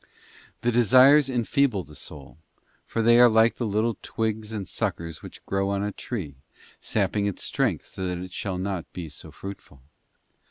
[0.61, 2.39] The desires enfeeble the soul,
[2.87, 6.37] for they are like the little twigs and suckers which grow on a tree,
[6.79, 9.83] sapping its strength so that it shall not be so fruitful.